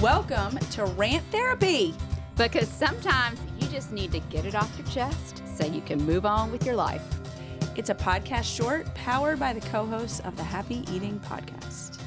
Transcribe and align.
Welcome 0.00 0.56
to 0.56 0.86
Rant 0.86 1.22
Therapy. 1.26 1.94
Because 2.34 2.66
sometimes 2.68 3.38
you 3.58 3.68
just 3.68 3.92
need 3.92 4.12
to 4.12 4.20
get 4.30 4.46
it 4.46 4.54
off 4.54 4.74
your 4.78 4.86
chest 4.86 5.42
so 5.58 5.66
you 5.66 5.82
can 5.82 6.02
move 6.02 6.24
on 6.24 6.50
with 6.50 6.64
your 6.64 6.74
life. 6.74 7.02
It's 7.76 7.90
a 7.90 7.94
podcast 7.94 8.44
short 8.44 8.94
powered 8.94 9.38
by 9.38 9.52
the 9.52 9.60
co 9.60 9.84
hosts 9.84 10.20
of 10.20 10.38
the 10.38 10.42
Happy 10.42 10.86
Eating 10.90 11.20
Podcast. 11.20 12.00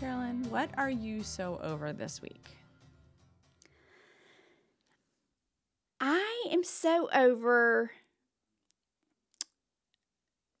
Carolyn, 0.00 0.44
what 0.50 0.70
are 0.76 0.90
you 0.90 1.22
so 1.22 1.60
over 1.62 1.92
this 1.92 2.20
week? 2.20 2.56
I 6.00 6.46
am 6.50 6.64
so 6.64 7.08
over 7.14 7.92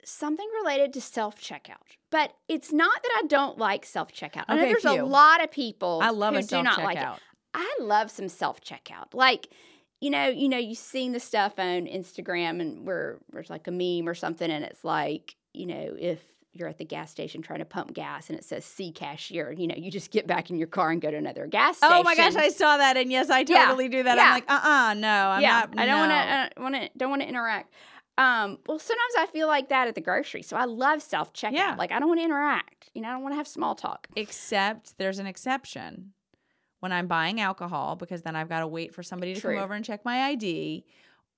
something 0.04 0.46
related 0.62 0.92
to 0.94 1.00
self 1.00 1.40
checkout. 1.40 1.96
But 2.10 2.34
it's 2.48 2.72
not 2.72 3.02
that 3.02 3.22
I 3.22 3.26
don't 3.26 3.58
like 3.58 3.84
self 3.86 4.12
checkout. 4.12 4.44
I 4.48 4.56
know 4.56 4.62
there's 4.62 4.84
a 4.84 5.02
lot 5.02 5.42
of 5.42 5.50
people 5.50 6.00
I 6.02 6.10
love 6.10 6.34
who 6.34 6.42
do 6.42 6.62
not 6.62 6.82
like 6.82 6.98
it. 6.98 7.20
I 7.54 7.76
love 7.80 8.10
some 8.10 8.28
self 8.28 8.60
checkout. 8.60 9.14
Like, 9.14 9.48
you 10.00 10.10
know, 10.10 10.28
you 10.28 10.48
know, 10.48 10.58
you've 10.58 10.78
seen 10.78 11.12
the 11.12 11.20
stuff 11.20 11.58
on 11.58 11.86
Instagram 11.86 12.60
and 12.60 12.86
where 12.86 13.18
there's 13.32 13.50
like 13.50 13.66
a 13.66 13.70
meme 13.70 14.08
or 14.08 14.14
something, 14.14 14.50
and 14.50 14.64
it's 14.64 14.84
like, 14.84 15.36
you 15.52 15.66
know, 15.66 15.96
if 15.98 16.20
you're 16.54 16.68
at 16.68 16.76
the 16.76 16.84
gas 16.84 17.10
station 17.10 17.40
trying 17.40 17.60
to 17.60 17.64
pump 17.64 17.94
gas 17.94 18.28
and 18.28 18.38
it 18.38 18.44
says 18.44 18.64
see 18.64 18.92
cashier, 18.92 19.52
you 19.52 19.66
know, 19.66 19.74
you 19.74 19.90
just 19.90 20.10
get 20.10 20.26
back 20.26 20.50
in 20.50 20.58
your 20.58 20.66
car 20.66 20.90
and 20.90 21.00
go 21.00 21.10
to 21.10 21.16
another 21.16 21.46
gas 21.46 21.78
station. 21.78 21.96
Oh 21.96 22.02
my 22.02 22.14
gosh, 22.14 22.36
I 22.36 22.50
saw 22.50 22.76
that, 22.76 22.96
and 22.96 23.10
yes, 23.10 23.30
I 23.30 23.44
Yeah, 23.46 23.66
totally 23.66 23.88
do 23.88 24.02
that. 24.02 24.16
yeah. 24.16 24.24
I'm 24.24 24.32
like, 24.32 24.50
uh, 24.50 24.60
uh 24.62 24.94
no, 24.94 25.08
I'm 25.08 25.42
yeah, 25.42 25.66
not. 25.72 25.78
I 25.78 25.86
don't 25.86 25.98
want 25.98 26.10
no. 26.10 26.16
to 26.16 26.32
uh, 26.32 26.62
want 26.62 26.74
to 26.74 26.98
don't 26.98 27.10
want 27.10 27.22
to 27.22 27.28
interact. 27.28 27.72
Um, 28.18 28.58
well, 28.66 28.78
sometimes 28.78 29.14
I 29.18 29.26
feel 29.26 29.46
like 29.48 29.70
that 29.70 29.88
at 29.88 29.94
the 29.94 30.00
grocery, 30.00 30.42
so 30.42 30.56
I 30.56 30.64
love 30.66 31.00
self 31.02 31.32
checkout. 31.32 31.52
Yeah. 31.54 31.74
Like 31.78 31.92
I 31.92 31.98
don't 31.98 32.08
want 32.08 32.20
to 32.20 32.24
interact. 32.24 32.90
You 32.94 33.02
know, 33.02 33.08
I 33.08 33.12
don't 33.12 33.22
want 33.22 33.32
to 33.32 33.36
have 33.38 33.48
small 33.48 33.74
talk. 33.74 34.06
Except 34.16 34.96
there's 34.98 35.18
an 35.18 35.26
exception 35.26 36.12
when 36.80 36.92
I'm 36.92 37.06
buying 37.06 37.40
alcohol 37.40 37.96
because 37.96 38.22
then 38.22 38.36
I've 38.36 38.48
got 38.48 38.60
to 38.60 38.66
wait 38.66 38.94
for 38.94 39.02
somebody 39.02 39.34
to 39.34 39.40
True. 39.40 39.54
come 39.54 39.64
over 39.64 39.74
and 39.74 39.84
check 39.84 40.04
my 40.04 40.24
ID. 40.24 40.84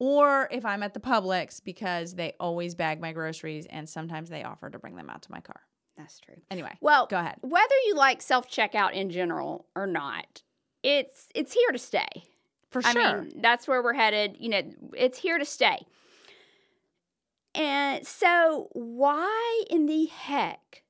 Or 0.00 0.48
if 0.50 0.64
I'm 0.64 0.83
at 0.83 0.94
the 0.94 1.00
Publix 1.00 1.62
because 1.62 2.14
they 2.14 2.33
always 2.41 2.75
bag 2.75 3.00
my 3.00 3.12
groceries 3.12 3.66
and 3.70 3.88
sometimes 3.88 4.28
they 4.28 4.42
offer 4.42 4.69
to 4.69 4.78
bring 4.78 4.97
them 4.97 5.09
out 5.09 5.22
to 5.22 5.31
my 5.31 5.41
car. 5.41 5.61
That's 5.97 6.19
true. 6.19 6.34
Anyway, 6.50 6.72
Well, 6.81 7.06
go 7.06 7.19
ahead. 7.20 7.36
whether 7.42 7.75
you 7.86 7.94
like 7.94 8.20
self 8.20 8.50
checkout 8.50 8.94
in 8.94 9.11
general 9.11 9.66
or 9.77 9.86
not, 9.86 10.42
it's 10.83 11.28
it's 11.36 11.53
here 11.53 11.70
to 11.70 11.78
stay. 11.78 12.09
For 12.70 12.83
I 12.84 12.92
sure. 12.92 13.22
mean, 13.22 13.41
that's 13.41 13.69
where 13.69 13.81
we're 13.81 13.92
headed. 13.94 14.36
You 14.41 14.48
know, 14.48 14.62
it's 14.97 15.19
here 15.19 15.38
to 15.38 15.44
stay. 15.44 15.86
And 17.55 18.06
so, 18.06 18.69
why 18.72 19.62
in 19.70 19.86
the 19.86 20.06
heck 20.06 20.83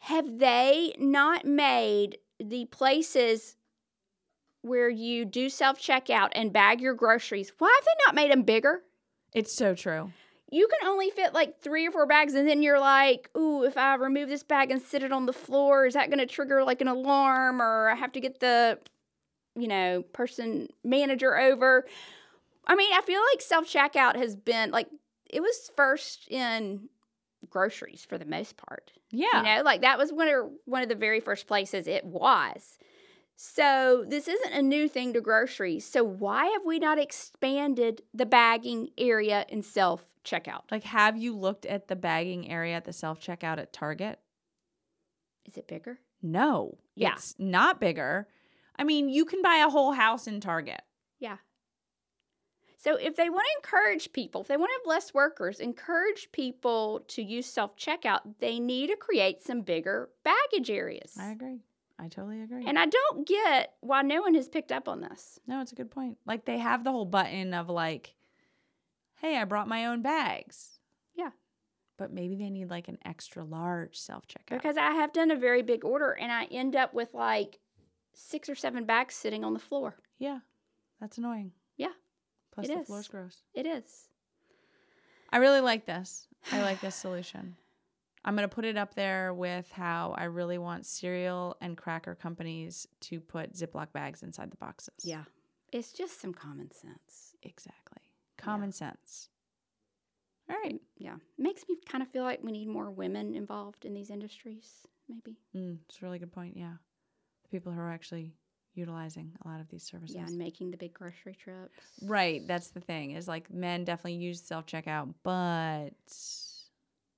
have 0.00 0.38
they 0.38 0.94
not 0.98 1.44
made 1.44 2.18
the 2.40 2.66
places 2.66 3.56
where 4.62 4.88
you 4.88 5.24
do 5.24 5.48
self 5.48 5.78
checkout 5.78 6.30
and 6.32 6.52
bag 6.52 6.80
your 6.80 6.94
groceries? 6.94 7.52
Why 7.58 7.72
have 7.76 7.84
they 7.84 8.04
not 8.06 8.14
made 8.14 8.32
them 8.32 8.42
bigger? 8.42 8.82
it's 9.34 9.56
so 9.56 9.74
true. 9.74 10.12
You 10.50 10.68
can 10.68 10.88
only 10.88 11.10
fit 11.10 11.34
like 11.34 11.60
three 11.60 11.88
or 11.88 11.90
four 11.90 12.06
bags, 12.06 12.34
and 12.34 12.46
then 12.48 12.62
you're 12.62 12.78
like, 12.78 13.28
"Ooh, 13.36 13.64
if 13.64 13.76
I 13.76 13.94
remove 13.96 14.28
this 14.28 14.44
bag 14.44 14.70
and 14.70 14.80
sit 14.80 15.02
it 15.02 15.10
on 15.12 15.26
the 15.26 15.32
floor, 15.32 15.86
is 15.86 15.94
that 15.94 16.08
going 16.08 16.20
to 16.20 16.26
trigger 16.26 16.62
like 16.62 16.80
an 16.80 16.86
alarm, 16.86 17.60
or 17.60 17.88
I 17.88 17.96
have 17.96 18.12
to 18.12 18.20
get 18.20 18.38
the, 18.38 18.78
you 19.56 19.66
know, 19.66 20.02
person 20.12 20.68
manager 20.84 21.36
over?" 21.36 21.86
I 22.66 22.76
mean, 22.76 22.92
I 22.94 23.02
feel 23.02 23.20
like 23.32 23.40
self 23.40 23.66
checkout 23.66 24.14
has 24.16 24.36
been 24.36 24.70
like 24.70 24.88
it 25.34 25.42
was 25.42 25.70
first 25.76 26.28
in 26.28 26.88
groceries 27.50 28.06
for 28.08 28.18
the 28.18 28.24
most 28.24 28.56
part. 28.56 28.92
Yeah. 29.10 29.26
You 29.36 29.42
know, 29.42 29.62
like 29.62 29.82
that 29.82 29.98
was 29.98 30.12
one 30.12 30.28
of 30.28 30.50
one 30.64 30.82
of 30.82 30.88
the 30.88 30.94
very 30.94 31.20
first 31.20 31.46
places 31.46 31.86
it 31.86 32.04
was. 32.04 32.78
So 33.36 34.04
this 34.06 34.28
isn't 34.28 34.52
a 34.52 34.62
new 34.62 34.88
thing 34.88 35.12
to 35.14 35.20
groceries. 35.20 35.84
So 35.84 36.04
why 36.04 36.46
have 36.46 36.64
we 36.64 36.78
not 36.78 36.98
expanded 36.98 38.02
the 38.12 38.26
bagging 38.26 38.90
area 38.96 39.44
in 39.48 39.62
self 39.62 40.04
checkout? 40.24 40.62
like, 40.70 40.84
have 40.84 41.18
you 41.18 41.36
looked 41.36 41.66
at 41.66 41.88
the 41.88 41.96
bagging 41.96 42.48
area 42.48 42.76
at 42.76 42.84
the 42.84 42.92
self 42.92 43.20
checkout 43.20 43.58
at 43.58 43.72
Target? 43.72 44.20
Is 45.46 45.56
it 45.56 45.66
bigger? 45.66 45.98
No. 46.22 46.78
Yeah. 46.94 47.14
It's 47.14 47.34
not 47.38 47.80
bigger. 47.80 48.28
I 48.76 48.84
mean, 48.84 49.08
you 49.08 49.24
can 49.24 49.42
buy 49.42 49.56
a 49.56 49.68
whole 49.68 49.92
house 49.92 50.26
in 50.26 50.40
Target. 50.40 50.82
Yeah. 51.18 51.36
So 52.84 52.96
if 52.96 53.16
they 53.16 53.30
want 53.30 53.46
to 53.50 53.56
encourage 53.56 54.12
people, 54.12 54.42
if 54.42 54.48
they 54.48 54.58
want 54.58 54.68
to 54.68 54.74
have 54.74 54.86
less 54.94 55.14
workers, 55.14 55.58
encourage 55.58 56.30
people 56.32 57.00
to 57.08 57.22
use 57.22 57.46
self 57.46 57.78
checkout, 57.78 58.20
they 58.40 58.60
need 58.60 58.88
to 58.88 58.96
create 58.96 59.40
some 59.42 59.62
bigger 59.62 60.10
baggage 60.22 60.68
areas. 60.68 61.14
I 61.18 61.30
agree. 61.30 61.60
I 61.98 62.08
totally 62.08 62.42
agree. 62.42 62.66
And 62.66 62.78
I 62.78 62.84
don't 62.84 63.26
get 63.26 63.72
why 63.80 64.02
no 64.02 64.20
one 64.20 64.34
has 64.34 64.50
picked 64.50 64.70
up 64.70 64.86
on 64.86 65.00
this. 65.00 65.40
No, 65.46 65.62
it's 65.62 65.72
a 65.72 65.76
good 65.76 65.90
point. 65.90 66.18
Like 66.26 66.44
they 66.44 66.58
have 66.58 66.84
the 66.84 66.92
whole 66.92 67.06
button 67.06 67.54
of 67.54 67.70
like, 67.70 68.16
hey, 69.14 69.38
I 69.38 69.44
brought 69.44 69.66
my 69.66 69.86
own 69.86 70.02
bags. 70.02 70.78
Yeah. 71.14 71.30
But 71.96 72.12
maybe 72.12 72.36
they 72.36 72.50
need 72.50 72.68
like 72.68 72.88
an 72.88 72.98
extra 73.02 73.44
large 73.44 73.96
self 73.96 74.26
checkout. 74.26 74.60
Because 74.60 74.76
I 74.76 74.90
have 74.90 75.14
done 75.14 75.30
a 75.30 75.36
very 75.36 75.62
big 75.62 75.86
order 75.86 76.10
and 76.10 76.30
I 76.30 76.44
end 76.50 76.76
up 76.76 76.92
with 76.92 77.14
like 77.14 77.60
six 78.12 78.50
or 78.50 78.54
seven 78.54 78.84
bags 78.84 79.14
sitting 79.14 79.42
on 79.42 79.54
the 79.54 79.58
floor. 79.58 79.96
yeah, 80.18 80.40
that's 81.00 81.16
annoying. 81.16 81.52
Yeah, 82.56 82.62
Plus 82.62 82.68
it 82.68 82.74
the 82.74 82.80
is. 82.80 82.86
floor's 82.86 83.08
gross. 83.08 83.36
It 83.54 83.66
is. 83.66 84.08
I 85.30 85.38
really 85.38 85.60
like 85.60 85.86
this. 85.86 86.28
I 86.52 86.62
like 86.62 86.80
this 86.80 86.94
solution. 87.06 87.56
I'm 88.24 88.34
gonna 88.34 88.48
put 88.48 88.64
it 88.64 88.76
up 88.76 88.94
there 88.94 89.34
with 89.34 89.70
how 89.72 90.14
I 90.16 90.24
really 90.24 90.56
want 90.58 90.86
cereal 90.86 91.56
and 91.60 91.76
cracker 91.76 92.14
companies 92.14 92.86
to 93.02 93.20
put 93.20 93.52
Ziploc 93.54 93.92
bags 93.92 94.22
inside 94.22 94.50
the 94.50 94.56
boxes. 94.56 94.94
Yeah. 95.04 95.24
It's 95.72 95.92
just 95.92 96.20
some 96.20 96.32
common 96.32 96.70
sense. 96.70 97.34
Exactly. 97.42 97.98
Common 98.38 98.72
sense. 98.72 99.28
All 100.48 100.56
right. 100.56 100.80
Yeah. 100.96 101.16
Makes 101.38 101.64
me 101.68 101.76
kind 101.86 102.02
of 102.02 102.08
feel 102.08 102.22
like 102.22 102.40
we 102.42 102.52
need 102.52 102.68
more 102.68 102.90
women 102.90 103.34
involved 103.34 103.84
in 103.84 103.92
these 103.94 104.10
industries, 104.10 104.86
maybe. 105.08 105.36
Mm, 105.54 105.78
it's 105.88 106.00
a 106.00 106.04
really 106.04 106.18
good 106.18 106.32
point. 106.32 106.56
Yeah. 106.56 106.74
The 107.42 107.48
people 107.50 107.72
who 107.72 107.80
are 107.80 107.90
actually 107.90 108.32
utilizing 108.74 109.32
a 109.44 109.48
lot 109.48 109.60
of 109.60 109.68
these 109.68 109.82
services. 109.82 110.16
Yeah, 110.16 110.26
and 110.26 110.36
making 110.38 110.70
the 110.70 110.76
big 110.76 110.92
grocery 110.94 111.34
trips. 111.34 111.78
Right. 112.02 112.46
That's 112.46 112.68
the 112.68 112.80
thing. 112.80 113.12
Is 113.12 113.28
like 113.28 113.52
men 113.52 113.84
definitely 113.84 114.14
use 114.14 114.40
self 114.40 114.66
checkout, 114.66 115.12
but 115.22 115.90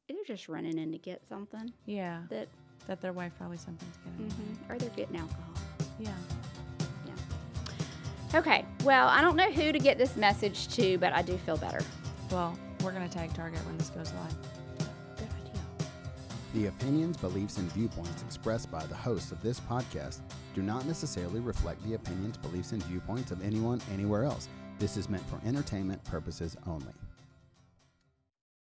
They're 0.08 0.16
just 0.26 0.48
running 0.48 0.78
in 0.78 0.92
to 0.92 0.98
get 0.98 1.26
something 1.28 1.72
yeah, 1.86 2.22
that, 2.30 2.48
that 2.86 3.00
their 3.00 3.12
wife 3.12 3.32
probably 3.38 3.56
something's 3.56 3.96
getting. 3.98 4.28
get. 4.28 4.36
anyway. 4.38 4.52
Mm-hmm, 4.54 4.72
or 4.72 4.78
they're 4.78 4.90
getting 4.90 5.16
alcohol. 5.16 5.54
Yeah. 5.98 6.12
Yeah. 7.06 8.38
Okay, 8.38 8.64
well, 8.84 9.08
I 9.08 9.20
don't 9.20 9.36
know 9.36 9.50
who 9.50 9.72
to 9.72 9.78
get 9.78 9.98
this 9.98 10.16
message 10.16 10.68
to, 10.76 10.98
but 10.98 11.12
I 11.12 11.22
do 11.22 11.36
feel 11.38 11.56
better. 11.56 11.80
Well, 12.30 12.56
we're 12.82 12.92
gonna 12.92 13.08
tag 13.08 13.32
Target 13.34 13.64
when 13.66 13.76
this 13.78 13.90
goes 13.90 14.12
live. 14.12 14.34
The 16.56 16.68
opinions, 16.68 17.18
beliefs, 17.18 17.58
and 17.58 17.70
viewpoints 17.72 18.22
expressed 18.22 18.70
by 18.70 18.86
the 18.86 18.94
hosts 18.94 19.30
of 19.30 19.42
this 19.42 19.60
podcast 19.60 20.20
do 20.54 20.62
not 20.62 20.86
necessarily 20.86 21.40
reflect 21.40 21.84
the 21.84 21.96
opinions, 21.96 22.38
beliefs, 22.38 22.72
and 22.72 22.82
viewpoints 22.84 23.30
of 23.30 23.44
anyone 23.44 23.78
anywhere 23.92 24.24
else. 24.24 24.48
This 24.78 24.96
is 24.96 25.10
meant 25.10 25.28
for 25.28 25.38
entertainment 25.46 26.02
purposes 26.04 26.56
only. 26.66 26.94